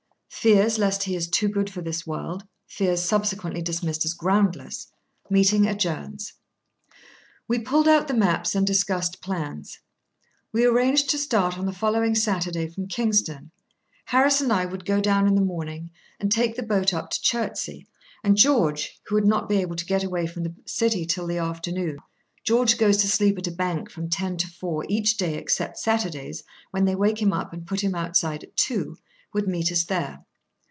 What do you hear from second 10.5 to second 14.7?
We arranged to start on the following Saturday from Kingston. Harris and I